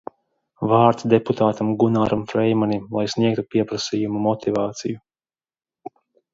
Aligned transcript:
Vārds 0.69 1.05
deputātam 1.13 1.69
Gunāram 1.83 2.25
Freimanim, 2.33 2.89
lai 3.01 3.05
sniegtu 3.17 3.47
pieprasījuma 3.53 4.25
motivāciju. 4.27 5.01